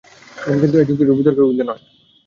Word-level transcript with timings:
কিন্তু 0.53 0.75
এ 0.77 0.87
যুক্তিটিও 0.87 1.17
বিতর্কের 1.19 1.47
ঊর্ধ্বে 1.47 1.65
নয়। 1.65 1.81